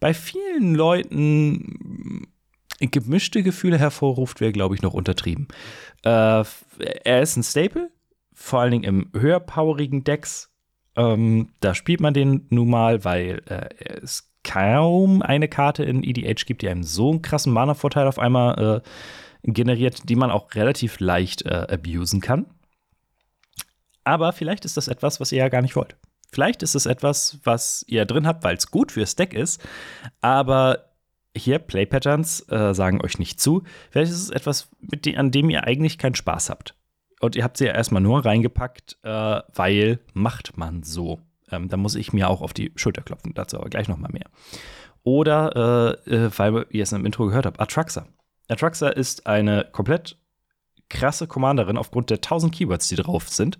bei 0.00 0.14
vielen 0.14 0.74
Leuten 0.74 2.26
gemischte 2.80 3.42
Gefühle 3.42 3.78
hervorruft, 3.78 4.40
wäre, 4.40 4.52
glaube 4.52 4.74
ich, 4.74 4.82
noch 4.82 4.94
untertrieben. 4.94 5.48
Äh, 6.02 6.44
er 7.04 7.22
ist 7.22 7.36
ein 7.36 7.42
Staple, 7.42 7.90
vor 8.34 8.60
allen 8.60 8.72
Dingen 8.72 8.84
im 8.84 9.10
höherpowerigen 9.18 10.04
Decks. 10.04 10.50
Ähm, 10.96 11.50
da 11.60 11.74
spielt 11.74 12.00
man 12.00 12.14
den 12.14 12.46
nun 12.50 12.70
mal, 12.70 13.04
weil 13.04 13.42
äh, 13.46 13.68
es 14.02 14.30
kaum 14.42 15.22
eine 15.22 15.48
Karte 15.48 15.84
in 15.84 16.04
EDH 16.04 16.44
gibt, 16.46 16.62
die 16.62 16.68
einem 16.68 16.82
so 16.82 17.10
einen 17.10 17.22
krassen 17.22 17.52
Mana-Vorteil 17.52 18.06
auf 18.06 18.18
einmal 18.18 18.82
äh, 18.84 18.88
generiert, 19.44 20.08
die 20.08 20.16
man 20.16 20.30
auch 20.30 20.54
relativ 20.54 21.00
leicht 21.00 21.42
äh, 21.42 21.66
abusen 21.70 22.20
kann. 22.20 22.46
Aber 24.02 24.32
vielleicht 24.32 24.64
ist 24.64 24.76
das 24.76 24.88
etwas, 24.88 25.20
was 25.20 25.32
ihr 25.32 25.38
ja 25.38 25.48
gar 25.48 25.62
nicht 25.62 25.76
wollt. 25.76 25.96
Vielleicht 26.30 26.62
ist 26.62 26.74
es 26.74 26.86
etwas, 26.86 27.38
was 27.44 27.84
ihr 27.86 28.04
drin 28.06 28.26
habt, 28.26 28.42
weil 28.42 28.56
es 28.56 28.70
gut 28.70 28.92
fürs 28.92 29.14
Deck 29.14 29.34
ist, 29.34 29.62
aber 30.20 30.90
hier 31.36 31.58
Play 31.58 31.86
Patterns 31.86 32.40
äh, 32.48 32.74
sagen 32.74 33.02
euch 33.02 33.18
nicht 33.18 33.40
zu. 33.40 33.62
Vielleicht 33.90 34.12
ist 34.12 34.22
es 34.22 34.30
etwas, 34.30 34.68
dem, 34.80 35.18
an 35.18 35.30
dem 35.30 35.50
ihr 35.50 35.64
eigentlich 35.64 35.98
keinen 35.98 36.14
Spaß 36.14 36.50
habt. 36.50 36.74
Und 37.20 37.36
ihr 37.36 37.44
habt 37.44 37.56
sie 37.56 37.66
ja 37.66 37.72
erstmal 37.72 38.02
nur 38.02 38.24
reingepackt, 38.24 38.98
äh, 39.02 39.40
weil 39.54 40.00
macht 40.12 40.56
man 40.56 40.82
so. 40.82 41.20
Ähm, 41.50 41.68
da 41.68 41.76
muss 41.76 41.94
ich 41.94 42.12
mir 42.12 42.28
auch 42.28 42.40
auf 42.40 42.52
die 42.52 42.72
Schulter 42.76 43.02
klopfen, 43.02 43.32
dazu 43.34 43.58
aber 43.58 43.70
gleich 43.70 43.88
nochmal 43.88 44.12
mehr. 44.12 44.26
Oder, 45.02 46.00
äh, 46.06 46.14
äh, 46.14 46.30
weil 46.36 46.66
ihr 46.70 46.82
es 46.82 46.92
im 46.92 47.06
Intro 47.06 47.26
gehört 47.26 47.46
habt, 47.46 47.60
Atraxa. 47.60 48.06
Atraxa 48.48 48.88
ist 48.88 49.26
eine 49.26 49.68
komplett 49.72 50.18
krasse 50.88 51.26
Commanderin 51.26 51.76
aufgrund 51.76 52.10
der 52.10 52.18
1000 52.18 52.54
Keywords, 52.54 52.88
die 52.88 52.96
drauf 52.96 53.28
sind. 53.28 53.58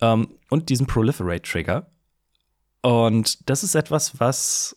Ähm, 0.00 0.38
und 0.48 0.68
diesen 0.68 0.86
Proliferate-Trigger. 0.86 1.90
Und 2.82 3.48
das 3.50 3.62
ist 3.62 3.74
etwas, 3.74 4.18
was 4.20 4.76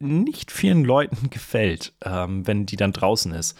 nicht 0.00 0.50
vielen 0.50 0.84
Leuten 0.84 1.30
gefällt, 1.30 1.94
ähm, 2.04 2.46
wenn 2.46 2.66
die 2.66 2.76
dann 2.76 2.92
draußen 2.92 3.32
ist. 3.32 3.56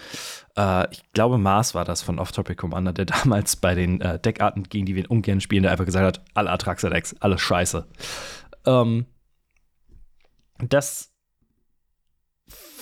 Äh, 0.57 0.91
ich 0.93 1.03
glaube, 1.13 1.39
Mars 1.39 1.75
war 1.75 1.85
das 1.85 2.03
von 2.03 2.19
Off-Topic 2.19 2.57
Commander, 2.57 2.93
der 2.93 3.05
damals 3.07 3.57
bei 3.57 3.75
den 3.75 4.01
äh, 4.01 4.19
Deckarten, 4.19 4.65
gegen 4.65 4.87
die 4.87 4.97
wir 4.97 5.11
ungern 5.11 5.41
spielen, 5.41 5.63
der 5.63 5.73
einfach 5.73 5.87
gesagt 5.87 6.05
hat, 6.05 6.25
alle 6.35 6.51
Atraxa-Decks, 6.51 7.17
alles 7.21 7.41
scheiße. 7.41 7.87
Ähm, 8.67 9.07
das 10.59 11.14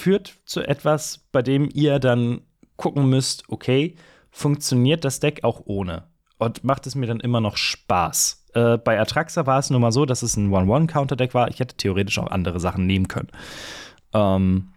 führt 0.02 0.40
zu 0.44 0.62
etwas, 0.62 1.28
bei 1.30 1.42
dem 1.42 1.68
ihr 1.72 2.00
dann 2.00 2.42
gucken 2.76 3.08
müsst, 3.08 3.44
okay, 3.48 3.94
funktioniert 4.30 5.04
das 5.04 5.20
Deck 5.20 5.44
auch 5.44 5.62
ohne? 5.64 6.08
Und 6.38 6.64
macht 6.64 6.88
es 6.88 6.96
mir 6.96 7.06
dann 7.06 7.20
immer 7.20 7.40
noch 7.40 7.56
Spaß? 7.56 8.46
Äh, 8.54 8.78
bei 8.78 8.98
Atraxa 8.98 9.46
war 9.46 9.60
es 9.60 9.70
nun 9.70 9.80
mal 9.80 9.92
so, 9.92 10.04
dass 10.04 10.22
es 10.22 10.36
ein 10.36 10.50
1-1-Counter-Deck 10.50 11.34
war. 11.34 11.48
Ich 11.48 11.60
hätte 11.60 11.76
theoretisch 11.76 12.18
auch 12.18 12.26
andere 12.32 12.58
Sachen 12.58 12.84
nehmen 12.84 13.06
können. 13.06 13.28
Ähm, 14.12 14.72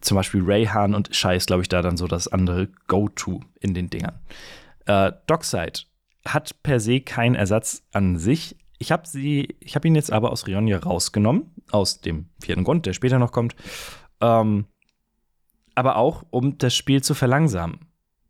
zum 0.00 0.16
Beispiel 0.16 0.42
Rayhan 0.42 0.94
und 0.94 1.14
Shai 1.14 1.36
ist, 1.36 1.48
glaube 1.48 1.62
ich, 1.62 1.68
da 1.68 1.82
dann 1.82 1.98
so 1.98 2.06
das 2.06 2.28
andere 2.28 2.68
Go-To 2.88 3.40
in 3.60 3.74
den 3.74 3.90
Dingern. 3.90 4.18
Äh, 4.86 5.12
Dockside 5.26 5.80
hat 6.26 6.62
per 6.62 6.80
se 6.80 7.00
keinen 7.00 7.34
Ersatz 7.34 7.82
an 7.92 8.16
sich. 8.16 8.56
Ich 8.78 8.90
habe 8.90 9.06
sie, 9.06 9.54
ich 9.60 9.76
habe 9.76 9.86
ihn 9.86 9.94
jetzt 9.94 10.10
aber 10.10 10.32
aus 10.32 10.46
Rionia 10.46 10.78
rausgenommen, 10.78 11.50
aus 11.70 12.00
dem 12.00 12.30
vierten 12.40 12.64
Grund, 12.64 12.86
der 12.86 12.94
später 12.94 13.18
noch 13.18 13.32
kommt. 13.32 13.54
Ähm, 14.22 14.66
aber 15.74 15.96
auch, 15.96 16.24
um 16.30 16.58
das 16.58 16.74
Spiel 16.74 17.02
zu 17.02 17.14
verlangsamen. 17.14 17.80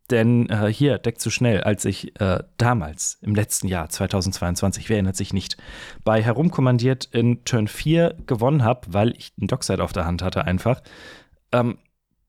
Denn 0.09 0.49
äh, 0.49 0.71
hier, 0.71 0.97
Deck 0.97 1.19
zu 1.19 1.29
schnell, 1.29 1.61
als 1.61 1.85
ich 1.85 2.19
äh, 2.19 2.43
damals, 2.57 3.17
im 3.21 3.35
letzten 3.35 3.67
Jahr, 3.67 3.89
2022, 3.89 4.89
wer 4.89 4.97
erinnert 4.97 5.15
sich 5.15 5.33
nicht, 5.33 5.57
bei 6.03 6.21
Herumkommandiert 6.21 7.05
in 7.05 7.45
Turn 7.45 7.67
4 7.67 8.17
gewonnen 8.25 8.63
habe, 8.63 8.81
weil 8.93 9.11
ich 9.17 9.31
einen 9.39 9.47
Dockside 9.47 9.83
auf 9.83 9.93
der 9.93 10.05
Hand 10.05 10.21
hatte 10.21 10.43
einfach, 10.43 10.81
ähm, 11.53 11.77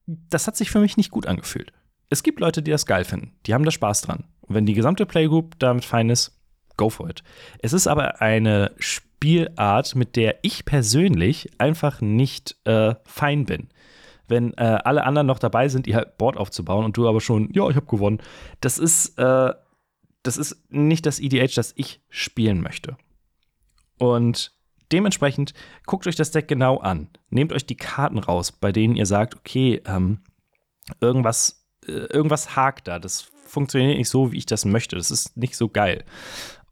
das 0.06 0.46
hat 0.46 0.56
sich 0.56 0.70
für 0.70 0.80
mich 0.80 0.96
nicht 0.96 1.10
gut 1.10 1.26
angefühlt. 1.26 1.72
Es 2.10 2.22
gibt 2.22 2.38
Leute, 2.38 2.62
die 2.62 2.70
das 2.70 2.86
geil 2.86 3.04
finden, 3.04 3.32
die 3.46 3.54
haben 3.54 3.64
da 3.64 3.70
Spaß 3.70 4.02
dran. 4.02 4.24
Und 4.42 4.54
wenn 4.54 4.66
die 4.66 4.74
gesamte 4.74 5.04
Playgroup 5.04 5.58
damit 5.58 5.84
fein 5.84 6.10
ist, 6.10 6.38
go 6.76 6.90
for 6.90 7.08
it. 7.10 7.24
Es 7.58 7.72
ist 7.72 7.86
aber 7.86 8.20
eine 8.20 8.72
Spielart, 9.24 9.94
mit 9.94 10.16
der 10.16 10.36
ich 10.42 10.66
persönlich 10.66 11.48
einfach 11.56 12.02
nicht 12.02 12.56
äh, 12.64 12.94
fein 13.04 13.46
bin 13.46 13.68
wenn 14.26 14.54
äh, 14.54 14.78
alle 14.84 15.04
anderen 15.04 15.26
noch 15.26 15.38
dabei 15.38 15.68
sind, 15.68 15.86
ihr 15.86 16.00
Board 16.16 16.38
aufzubauen 16.38 16.86
und 16.86 16.96
du 16.96 17.06
aber 17.06 17.20
schon, 17.20 17.52
ja, 17.52 17.68
ich 17.68 17.76
habe 17.76 17.84
gewonnen. 17.84 18.22
Das 18.60 18.78
ist, 18.78 19.18
äh, 19.18 19.52
das 20.22 20.38
ist 20.38 20.64
nicht 20.70 21.04
das 21.04 21.20
EDH, 21.20 21.54
das 21.56 21.74
ich 21.76 22.00
spielen 22.08 22.62
möchte. 22.62 22.96
Und 23.98 24.56
dementsprechend 24.90 25.52
guckt 25.84 26.06
euch 26.06 26.16
das 26.16 26.30
Deck 26.30 26.48
genau 26.48 26.78
an. 26.78 27.10
Nehmt 27.28 27.52
euch 27.52 27.66
die 27.66 27.76
Karten 27.76 28.18
raus, 28.18 28.50
bei 28.50 28.72
denen 28.72 28.96
ihr 28.96 29.04
sagt, 29.04 29.36
okay, 29.36 29.82
ähm, 29.84 30.20
irgendwas, 31.02 31.66
äh, 31.86 31.92
irgendwas 31.92 32.56
hakt 32.56 32.88
da. 32.88 32.98
Das 32.98 33.30
funktioniert 33.44 33.98
nicht 33.98 34.08
so, 34.08 34.32
wie 34.32 34.38
ich 34.38 34.46
das 34.46 34.64
möchte. 34.64 34.96
Das 34.96 35.10
ist 35.10 35.36
nicht 35.36 35.54
so 35.54 35.68
geil. 35.68 36.02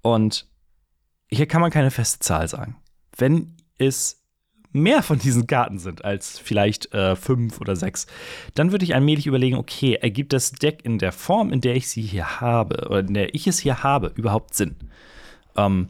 Und 0.00 0.46
hier 1.32 1.46
kann 1.46 1.60
man 1.60 1.70
keine 1.70 1.90
feste 1.90 2.18
Zahl 2.18 2.46
sagen. 2.46 2.76
Wenn 3.16 3.56
es 3.78 4.22
mehr 4.72 5.02
von 5.02 5.18
diesen 5.18 5.46
Karten 5.46 5.78
sind 5.78 6.04
als 6.04 6.38
vielleicht 6.38 6.92
äh, 6.94 7.16
fünf 7.16 7.60
oder 7.60 7.76
sechs, 7.76 8.06
dann 8.54 8.72
würde 8.72 8.84
ich 8.84 8.94
allmählich 8.94 9.26
überlegen, 9.26 9.56
okay, 9.56 9.94
ergibt 9.94 10.32
das 10.32 10.52
Deck 10.52 10.80
in 10.84 10.98
der 10.98 11.12
Form, 11.12 11.52
in 11.52 11.60
der 11.60 11.76
ich 11.76 11.88
sie 11.88 12.02
hier 12.02 12.40
habe, 12.40 12.86
oder 12.88 13.00
in 13.00 13.14
der 13.14 13.34
ich 13.34 13.46
es 13.46 13.58
hier 13.58 13.82
habe, 13.82 14.12
überhaupt 14.14 14.54
Sinn? 14.54 14.76
Ähm, 15.56 15.88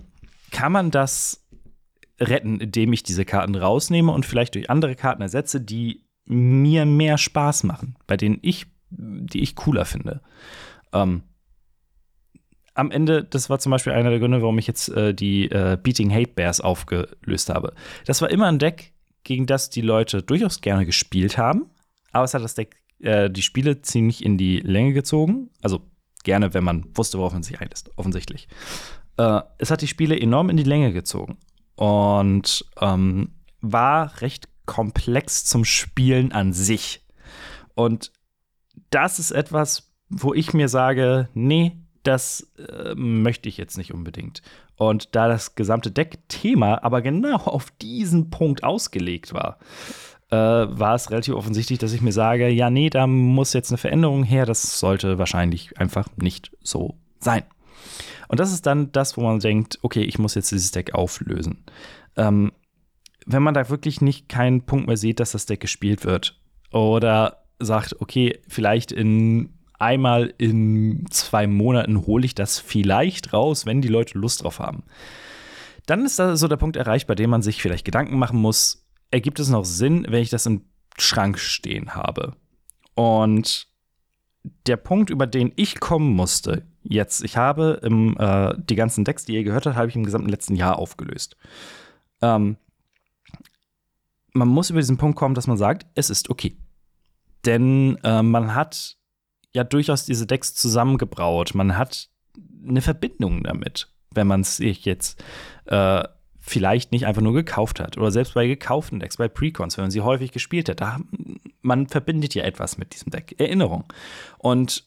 kann 0.50 0.72
man 0.72 0.90
das 0.90 1.44
retten, 2.20 2.60
indem 2.60 2.92
ich 2.92 3.02
diese 3.02 3.24
Karten 3.24 3.54
rausnehme 3.54 4.12
und 4.12 4.26
vielleicht 4.26 4.54
durch 4.54 4.70
andere 4.70 4.94
Karten 4.94 5.22
ersetze, 5.22 5.60
die 5.60 6.04
mir 6.24 6.86
mehr 6.86 7.18
Spaß 7.18 7.64
machen, 7.64 7.96
bei 8.06 8.16
denen 8.16 8.38
ich, 8.42 8.66
die 8.90 9.42
ich 9.42 9.56
cooler 9.56 9.84
finde? 9.84 10.20
Ähm, 10.92 11.22
am 12.74 12.90
Ende, 12.90 13.24
das 13.24 13.50
war 13.50 13.58
zum 13.58 13.70
Beispiel 13.70 13.92
einer 13.92 14.10
der 14.10 14.18
Gründe, 14.18 14.42
warum 14.42 14.58
ich 14.58 14.66
jetzt 14.66 14.88
äh, 14.88 15.14
die 15.14 15.50
äh, 15.50 15.76
Beating 15.82 16.12
Hate 16.12 16.32
Bears 16.34 16.60
aufgelöst 16.60 17.50
habe. 17.50 17.74
Das 18.06 18.22
war 18.22 18.30
immer 18.30 18.46
ein 18.46 18.58
Deck, 18.58 18.92
gegen 19.24 19.46
das 19.46 19.70
die 19.70 19.82
Leute 19.82 20.22
durchaus 20.22 20.60
gerne 20.60 20.86
gespielt 20.86 21.38
haben, 21.38 21.66
aber 22.12 22.24
es 22.24 22.34
hat 22.34 22.42
das 22.42 22.54
Deck 22.54 22.76
äh, 23.00 23.30
die 23.30 23.42
Spiele 23.42 23.82
ziemlich 23.82 24.24
in 24.24 24.38
die 24.38 24.58
Länge 24.58 24.92
gezogen. 24.92 25.50
Also 25.60 25.82
gerne, 26.24 26.54
wenn 26.54 26.64
man 26.64 26.86
wusste, 26.94 27.18
worauf 27.18 27.32
man 27.32 27.42
sich 27.42 27.60
einlässt, 27.60 27.90
offensichtlich. 27.96 28.48
Äh, 29.16 29.40
es 29.58 29.70
hat 29.70 29.82
die 29.82 29.88
Spiele 29.88 30.18
enorm 30.18 30.50
in 30.50 30.56
die 30.56 30.62
Länge 30.62 30.92
gezogen 30.92 31.38
und 31.76 32.64
ähm, 32.80 33.32
war 33.60 34.20
recht 34.20 34.48
komplex 34.66 35.44
zum 35.44 35.64
Spielen 35.64 36.32
an 36.32 36.52
sich. 36.52 37.04
Und 37.74 38.12
das 38.90 39.18
ist 39.18 39.30
etwas, 39.30 39.92
wo 40.08 40.34
ich 40.34 40.52
mir 40.52 40.68
sage, 40.68 41.28
nee, 41.34 41.78
das 42.02 42.52
äh, 42.58 42.94
möchte 42.94 43.48
ich 43.48 43.56
jetzt 43.56 43.78
nicht 43.78 43.94
unbedingt. 43.94 44.42
Und 44.76 45.14
da 45.14 45.28
das 45.28 45.54
gesamte 45.54 45.90
Deck-Thema 45.90 46.82
aber 46.82 47.02
genau 47.02 47.36
auf 47.46 47.70
diesen 47.80 48.30
Punkt 48.30 48.64
ausgelegt 48.64 49.32
war, 49.32 49.58
äh, 50.30 50.36
war 50.36 50.94
es 50.94 51.10
relativ 51.10 51.34
offensichtlich, 51.34 51.78
dass 51.78 51.92
ich 51.92 52.00
mir 52.00 52.12
sage, 52.12 52.48
ja, 52.48 52.70
nee, 52.70 52.90
da 52.90 53.06
muss 53.06 53.52
jetzt 53.52 53.70
eine 53.70 53.78
Veränderung 53.78 54.24
her. 54.24 54.46
Das 54.46 54.80
sollte 54.80 55.18
wahrscheinlich 55.18 55.78
einfach 55.78 56.08
nicht 56.16 56.56
so 56.62 56.96
sein. 57.20 57.44
Und 58.28 58.40
das 58.40 58.52
ist 58.52 58.64
dann 58.64 58.90
das, 58.92 59.16
wo 59.16 59.20
man 59.20 59.40
denkt, 59.40 59.78
okay, 59.82 60.02
ich 60.02 60.18
muss 60.18 60.34
jetzt 60.34 60.50
dieses 60.50 60.70
Deck 60.70 60.94
auflösen. 60.94 61.64
Ähm, 62.16 62.52
wenn 63.26 63.42
man 63.42 63.54
da 63.54 63.68
wirklich 63.68 64.00
nicht 64.00 64.28
keinen 64.28 64.62
Punkt 64.62 64.86
mehr 64.86 64.96
sieht, 64.96 65.20
dass 65.20 65.32
das 65.32 65.46
Deck 65.46 65.60
gespielt 65.60 66.04
wird 66.04 66.40
oder 66.72 67.44
sagt, 67.58 68.00
okay, 68.00 68.40
vielleicht 68.48 68.90
in 68.90 69.50
einmal 69.82 70.32
in 70.38 71.06
zwei 71.10 71.46
Monaten 71.46 72.06
hole 72.06 72.24
ich 72.24 72.34
das 72.34 72.58
vielleicht 72.58 73.32
raus, 73.32 73.66
wenn 73.66 73.82
die 73.82 73.88
Leute 73.88 74.18
Lust 74.18 74.42
drauf 74.42 74.58
haben. 74.60 74.84
Dann 75.86 76.04
ist 76.04 76.18
da 76.18 76.36
so 76.36 76.48
der 76.48 76.56
Punkt 76.56 76.76
erreicht, 76.76 77.06
bei 77.06 77.14
dem 77.14 77.30
man 77.30 77.42
sich 77.42 77.60
vielleicht 77.60 77.84
Gedanken 77.84 78.18
machen 78.18 78.38
muss, 78.38 78.86
ergibt 79.10 79.40
es 79.40 79.48
noch 79.48 79.64
Sinn, 79.64 80.06
wenn 80.08 80.22
ich 80.22 80.30
das 80.30 80.46
im 80.46 80.64
Schrank 80.96 81.38
stehen 81.38 81.94
habe? 81.94 82.36
Und 82.94 83.66
der 84.66 84.76
Punkt, 84.76 85.10
über 85.10 85.26
den 85.26 85.52
ich 85.56 85.80
kommen 85.80 86.14
musste, 86.14 86.66
jetzt, 86.82 87.24
ich 87.24 87.36
habe 87.36 87.80
im, 87.82 88.16
äh, 88.18 88.54
die 88.56 88.76
ganzen 88.76 89.04
Decks, 89.04 89.24
die 89.24 89.34
ihr 89.34 89.44
gehört 89.44 89.66
habt, 89.66 89.76
habe 89.76 89.88
ich 89.88 89.96
im 89.96 90.04
gesamten 90.04 90.28
letzten 90.28 90.56
Jahr 90.56 90.78
aufgelöst. 90.78 91.36
Ähm, 92.20 92.56
man 94.32 94.48
muss 94.48 94.70
über 94.70 94.80
diesen 94.80 94.96
Punkt 94.96 95.16
kommen, 95.16 95.34
dass 95.34 95.46
man 95.46 95.58
sagt, 95.58 95.86
es 95.94 96.10
ist 96.10 96.30
okay. 96.30 96.56
Denn 97.44 97.98
äh, 98.04 98.22
man 98.22 98.54
hat 98.54 98.96
ja 99.54 99.64
durchaus 99.64 100.04
diese 100.04 100.26
Decks 100.26 100.54
zusammengebraut. 100.54 101.54
Man 101.54 101.76
hat 101.76 102.08
eine 102.66 102.80
Verbindung 102.80 103.42
damit, 103.42 103.88
wenn 104.10 104.26
man 104.26 104.42
es 104.42 104.56
sich 104.56 104.84
jetzt 104.84 105.22
äh, 105.66 106.02
vielleicht 106.40 106.92
nicht 106.92 107.06
einfach 107.06 107.22
nur 107.22 107.34
gekauft 107.34 107.80
hat. 107.80 107.96
Oder 107.96 108.10
selbst 108.10 108.34
bei 108.34 108.46
gekauften 108.46 109.00
Decks, 109.00 109.16
bei 109.16 109.28
Precons, 109.28 109.76
wenn 109.76 109.84
man 109.84 109.90
sie 109.90 110.00
häufig 110.00 110.32
gespielt 110.32 110.68
hat. 110.68 110.80
Da, 110.80 111.00
man 111.60 111.86
verbindet 111.86 112.34
ja 112.34 112.44
etwas 112.44 112.78
mit 112.78 112.94
diesem 112.94 113.10
Deck. 113.10 113.38
Erinnerung. 113.38 113.84
Und 114.38 114.84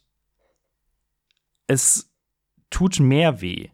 es 1.67 2.11
tut 2.69 2.99
mehr 2.99 3.41
weh, 3.41 3.69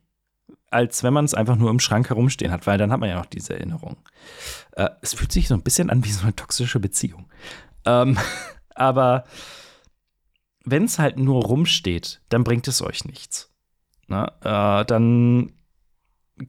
als 0.70 1.04
wenn 1.04 1.14
man 1.14 1.26
es 1.26 1.34
einfach 1.34 1.56
nur 1.56 1.70
im 1.70 1.80
Schrank 1.80 2.10
herumstehen 2.10 2.52
hat, 2.52 2.68
weil 2.68 2.78
dann 2.78 2.92
hat 2.92 3.00
man 3.00 3.10
ja 3.10 3.16
noch 3.16 3.26
diese 3.26 3.56
Erinnerung. 3.56 3.98
Äh, 4.74 4.90
es 5.02 5.14
fühlt 5.14 5.32
sich 5.32 5.48
so 5.48 5.56
ein 5.56 5.64
bisschen 5.64 5.90
an 5.90 6.06
wie 6.06 6.12
so 6.12 6.24
eine 6.24 6.36
toxische 6.36 6.80
Beziehung. 6.80 7.30
Ähm, 7.86 8.18
aber 8.76 9.26
wenn 10.64 10.86
es 10.86 11.00
halt 11.00 11.18
nur 11.18 11.44
rumsteht, 11.44 12.22
dann 12.30 12.44
bringt 12.44 12.68
es 12.68 12.82
euch 12.82 13.06
nichts. 13.06 13.52
Na, 14.08 14.82
äh, 14.82 14.86
dann 14.86 15.54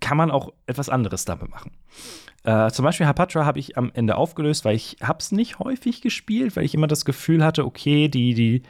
kann 0.00 0.16
man 0.16 0.31
auch 0.31 0.52
etwas 0.66 0.88
anderes 0.88 1.25
damit 1.25 1.50
machen. 1.50 1.73
Äh, 2.45 2.71
zum 2.71 2.85
Beispiel 2.85 3.07
Hapatra 3.07 3.45
habe 3.45 3.59
ich 3.59 3.78
am 3.78 3.90
Ende 3.95 4.16
aufgelöst, 4.16 4.64
weil 4.64 4.75
ich 4.75 4.97
habe 5.02 5.19
es 5.21 5.33
nicht 5.33 5.59
häufig 5.59 6.00
gespielt, 6.00 6.57
weil 6.57 6.64
ich 6.64 6.75
immer 6.75 6.88
das 6.88 7.04
Gefühl 7.04 7.45
hatte, 7.45 7.64
okay, 7.64 8.09
die, 8.09 8.35
die, 8.35 8.62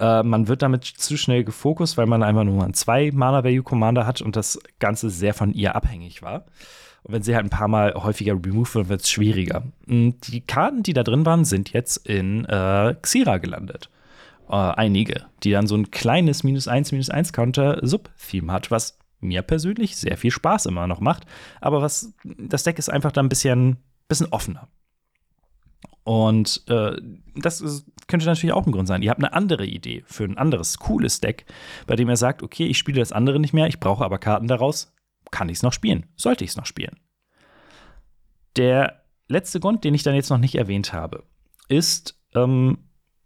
äh, 0.00 0.22
man 0.22 0.48
wird 0.48 0.62
damit 0.62 0.84
zu 0.84 1.16
schnell 1.16 1.44
gefokust, 1.44 1.98
weil 1.98 2.06
man 2.06 2.22
einfach 2.22 2.44
nur 2.44 2.64
einen 2.64 2.74
zwei 2.74 3.10
Mana 3.12 3.44
Value 3.44 3.62
Commander 3.62 4.06
hat 4.06 4.22
und 4.22 4.36
das 4.36 4.58
Ganze 4.78 5.10
sehr 5.10 5.34
von 5.34 5.52
ihr 5.52 5.76
abhängig 5.76 6.22
war. 6.22 6.46
Und 7.02 7.14
wenn 7.14 7.22
sie 7.22 7.34
halt 7.34 7.44
ein 7.44 7.50
paar 7.50 7.68
Mal 7.68 7.94
häufiger 7.94 8.32
removed 8.32 8.74
wird, 8.74 8.88
wird 8.88 9.00
es 9.02 9.10
schwieriger. 9.10 9.64
Die 9.86 10.40
Karten, 10.40 10.82
die 10.82 10.92
da 10.92 11.02
drin 11.02 11.26
waren, 11.26 11.44
sind 11.44 11.72
jetzt 11.72 12.06
in 12.06 12.44
äh, 12.44 12.94
Xira 13.02 13.38
gelandet. 13.38 13.90
Äh, 14.52 14.56
einige, 14.56 15.24
die 15.42 15.50
dann 15.50 15.66
so 15.66 15.74
ein 15.74 15.90
kleines 15.90 16.44
minus 16.44 16.68
1, 16.68 16.92
minus 16.92 17.08
1 17.08 17.32
Counter-Sub-Theme 17.32 18.52
hat, 18.52 18.70
was 18.70 18.98
mir 19.18 19.40
persönlich 19.40 19.96
sehr 19.96 20.18
viel 20.18 20.30
Spaß 20.30 20.66
immer 20.66 20.86
noch 20.86 21.00
macht. 21.00 21.24
Aber 21.62 21.80
was 21.80 22.12
das 22.22 22.62
Deck 22.62 22.78
ist 22.78 22.90
einfach 22.90 23.12
dann 23.12 23.26
ein 23.26 23.30
bisschen, 23.30 23.78
bisschen 24.08 24.26
offener. 24.26 24.68
Und 26.04 26.64
äh, 26.68 27.00
das 27.34 27.62
ist, 27.62 27.86
könnte 28.08 28.26
natürlich 28.26 28.52
auch 28.52 28.66
ein 28.66 28.72
Grund 28.72 28.88
sein. 28.88 29.00
Ihr 29.00 29.08
habt 29.08 29.22
eine 29.22 29.32
andere 29.32 29.64
Idee 29.64 30.04
für 30.06 30.24
ein 30.24 30.36
anderes 30.36 30.78
cooles 30.78 31.20
Deck, 31.20 31.46
bei 31.86 31.96
dem 31.96 32.10
er 32.10 32.16
sagt, 32.18 32.42
okay, 32.42 32.66
ich 32.66 32.76
spiele 32.76 33.00
das 33.00 33.12
andere 33.12 33.40
nicht 33.40 33.54
mehr, 33.54 33.68
ich 33.68 33.80
brauche 33.80 34.04
aber 34.04 34.18
Karten 34.18 34.48
daraus. 34.48 34.92
Kann 35.30 35.48
ich 35.48 35.58
es 35.58 35.62
noch 35.62 35.72
spielen? 35.72 36.04
Sollte 36.16 36.44
ich 36.44 36.50
es 36.50 36.56
noch 36.58 36.66
spielen? 36.66 37.00
Der 38.56 39.02
letzte 39.28 39.60
Grund, 39.60 39.82
den 39.84 39.94
ich 39.94 40.02
dann 40.02 40.14
jetzt 40.14 40.28
noch 40.28 40.36
nicht 40.36 40.56
erwähnt 40.56 40.92
habe, 40.92 41.24
ist 41.68 42.20
ähm, 42.34 42.76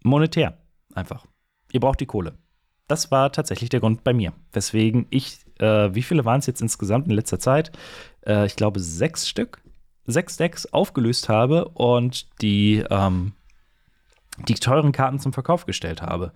monetär. 0.04 0.56
Einfach. 0.96 1.26
Ihr 1.72 1.80
braucht 1.80 2.00
die 2.00 2.06
Kohle. 2.06 2.38
Das 2.88 3.10
war 3.10 3.32
tatsächlich 3.32 3.70
der 3.70 3.80
Grund 3.80 4.04
bei 4.04 4.12
mir, 4.12 4.32
weswegen 4.52 5.06
ich, 5.10 5.38
äh, 5.58 5.94
wie 5.94 6.02
viele 6.02 6.24
waren 6.24 6.38
es 6.38 6.46
jetzt 6.46 6.62
insgesamt 6.62 7.06
in 7.06 7.14
letzter 7.14 7.38
Zeit? 7.38 7.72
Äh, 8.24 8.46
ich 8.46 8.56
glaube 8.56 8.80
sechs 8.80 9.28
Stück 9.28 9.60
sechs 10.06 10.36
Decks 10.36 10.66
aufgelöst 10.66 11.28
habe 11.28 11.68
und 11.68 12.26
die, 12.40 12.84
ähm, 12.90 13.32
die 14.48 14.54
teuren 14.54 14.92
Karten 14.92 15.18
zum 15.18 15.32
Verkauf 15.32 15.66
gestellt 15.66 16.02
habe. 16.02 16.32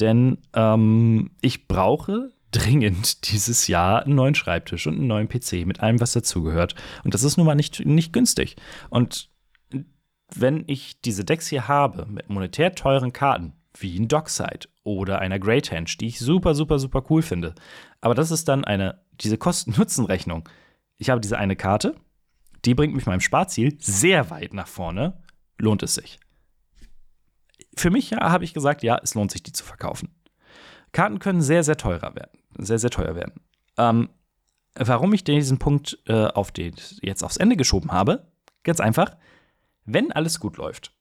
Denn 0.00 0.38
ähm, 0.54 1.30
ich 1.40 1.68
brauche 1.68 2.30
dringend 2.50 3.30
dieses 3.32 3.68
Jahr 3.68 4.04
einen 4.04 4.16
neuen 4.16 4.34
Schreibtisch 4.34 4.86
und 4.86 4.94
einen 4.94 5.06
neuen 5.06 5.28
PC 5.28 5.64
mit 5.66 5.80
allem, 5.80 6.00
was 6.00 6.12
dazugehört. 6.12 6.74
Und 7.04 7.14
das 7.14 7.22
ist 7.22 7.36
nun 7.36 7.46
mal 7.46 7.54
nicht, 7.54 7.84
nicht 7.84 8.12
günstig. 8.12 8.56
Und 8.90 9.30
wenn 10.34 10.64
ich 10.66 11.00
diese 11.00 11.24
Decks 11.24 11.46
hier 11.48 11.68
habe 11.68 12.06
mit 12.06 12.28
monetär 12.28 12.74
teuren 12.74 13.12
Karten, 13.12 13.52
wie 13.78 13.98
ein 13.98 14.08
Dockside 14.08 14.68
oder 14.82 15.18
einer 15.18 15.38
Great 15.38 15.70
Henge, 15.70 15.90
die 16.00 16.06
ich 16.06 16.18
super, 16.18 16.54
super, 16.54 16.78
super 16.78 17.04
cool 17.10 17.22
finde, 17.22 17.54
aber 18.00 18.14
das 18.14 18.30
ist 18.30 18.48
dann 18.48 18.64
eine, 18.64 19.00
diese 19.20 19.38
Kosten-Nutzen-Rechnung. 19.38 20.48
Ich 20.96 21.10
habe 21.10 21.20
diese 21.20 21.38
eine 21.38 21.56
Karte, 21.56 21.96
die 22.64 22.74
bringt 22.74 22.94
mich 22.94 23.06
meinem 23.06 23.20
Sparziel 23.20 23.76
sehr 23.80 24.30
weit 24.30 24.54
nach 24.54 24.68
vorne, 24.68 25.22
lohnt 25.58 25.82
es 25.82 25.94
sich. 25.94 26.18
Für 27.76 27.90
mich 27.90 28.10
ja, 28.10 28.30
habe 28.30 28.44
ich 28.44 28.54
gesagt, 28.54 28.82
ja, 28.82 28.98
es 29.02 29.14
lohnt 29.14 29.32
sich, 29.32 29.42
die 29.42 29.52
zu 29.52 29.64
verkaufen. 29.64 30.14
Karten 30.92 31.18
können 31.18 31.42
sehr, 31.42 31.64
sehr 31.64 31.76
teurer 31.76 32.14
werden. 32.14 32.38
Sehr, 32.56 32.78
sehr 32.78 32.90
teuer 32.90 33.16
werden. 33.16 33.40
Ähm, 33.76 34.10
warum 34.76 35.12
ich 35.12 35.24
diesen 35.24 35.58
Punkt 35.58 35.98
äh, 36.06 36.26
auf 36.26 36.52
den, 36.52 36.74
jetzt 37.02 37.24
aufs 37.24 37.36
Ende 37.36 37.56
geschoben 37.56 37.90
habe, 37.90 38.30
ganz 38.62 38.80
einfach, 38.80 39.16
wenn 39.84 40.12
alles 40.12 40.40
gut 40.40 40.56
läuft, 40.56 40.93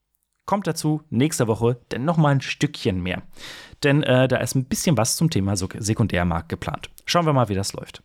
kommt 0.46 0.68
dazu 0.68 1.02
nächste 1.10 1.48
Woche 1.48 1.80
dann 1.90 2.06
noch 2.06 2.18
mal 2.18 2.30
ein 2.30 2.42
Stückchen 2.42 3.02
mehr. 3.02 3.24
Denn 3.84 4.04
äh, 4.04 4.28
da 4.28 4.38
ist 4.38 4.56
ein 4.56 4.66
bisschen 4.66 4.98
was 4.98 5.16
zum 5.16 5.30
Thema 5.30 5.56
Sekundärmarkt 5.56 6.50
geplant. 6.50 6.90
Schauen 7.06 7.26
wir 7.26 7.34
mal, 7.34 7.50
wie 7.50 7.56
das 7.56 7.74
läuft. 7.74 8.04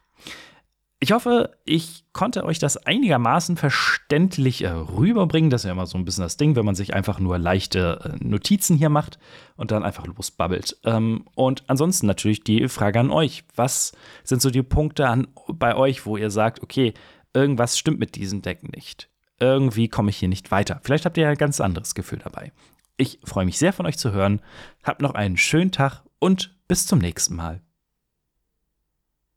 Ich 1.00 1.12
hoffe, 1.12 1.57
ich 1.64 2.07
konnte 2.12 2.45
euch 2.45 2.59
das 2.59 2.76
einigermaßen 2.76 3.57
verständlich 3.57 4.62
äh, 4.62 4.68
rüberbringen. 4.71 5.49
Das 5.49 5.61
ist 5.61 5.66
ja 5.66 5.73
immer 5.73 5.87
so 5.87 5.97
ein 5.97 6.04
bisschen 6.04 6.25
das 6.25 6.37
Ding, 6.37 6.57
wenn 6.57 6.64
man 6.64 6.75
sich 6.75 6.92
einfach 6.92 7.21
nur 7.21 7.38
leichte 7.38 8.18
äh, 8.21 8.25
Notizen 8.25 8.76
hier 8.76 8.88
macht 8.88 9.21
und 9.57 9.71
dann 9.71 9.85
einfach 9.85 10.09
losbabbelt. 10.09 10.76
Ähm, 10.83 11.26
und 11.37 11.62
ansonsten 11.68 12.09
natürlich 12.09 12.42
die 12.42 12.66
Frage 12.66 12.99
an 12.99 13.12
euch. 13.12 13.45
Was 13.54 13.92
sind 14.25 14.42
so 14.42 14.50
die 14.50 14.64
Punkte 14.64 15.07
an, 15.07 15.28
bei 15.47 15.76
euch, 15.76 16.04
wo 16.04 16.16
ihr 16.16 16.30
sagt, 16.30 16.64
okay, 16.64 16.95
irgendwas 17.33 17.78
stimmt 17.78 18.00
mit 18.00 18.16
diesem 18.16 18.42
Deck 18.42 18.68
nicht? 18.75 19.09
Irgendwie 19.40 19.88
komme 19.88 20.11
ich 20.11 20.16
hier 20.16 20.28
nicht 20.28 20.50
weiter. 20.50 20.80
Vielleicht 20.83 21.04
habt 21.04 21.16
ihr 21.16 21.25
ja 21.25 21.30
ein 21.30 21.37
ganz 21.37 21.61
anderes 21.61 21.95
Gefühl 21.95 22.18
dabei. 22.18 22.52
Ich 22.97 23.21
freue 23.23 23.45
mich 23.45 23.59
sehr 23.59 23.73
von 23.73 23.87
euch 23.87 23.97
zu 23.97 24.12
hören. 24.12 24.40
Habt 24.83 25.02
noch 25.02 25.14
einen 25.14 25.37
schönen 25.37 25.71
Tag 25.71 26.03
und 26.18 26.57
bis 26.66 26.87
zum 26.87 26.98
nächsten 26.98 27.37
Mal. 27.37 27.61